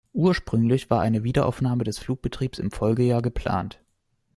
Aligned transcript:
Ursprünglich 0.13 0.89
war 0.89 0.99
eine 1.01 1.23
Wiederaufnahme 1.23 1.83
des 1.83 1.99
Flugbetriebs 1.99 2.57
im 2.57 2.71
Folgejahr 2.71 3.21
geplant. 3.21 3.83